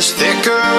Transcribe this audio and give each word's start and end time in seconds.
is 0.00 0.12
thicker. 0.14 0.69